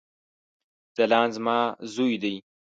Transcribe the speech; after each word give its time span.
ځلاند 0.95 1.31
زما 1.37 1.57
ځوي 1.93 2.15
دی 2.23 2.35